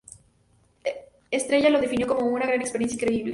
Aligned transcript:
Estrella 1.29 1.69
lo 1.69 1.79
definió 1.79 2.07
como 2.07 2.25
""una 2.25 2.45
experiencia 2.55 2.95
increíble"". 2.95 3.29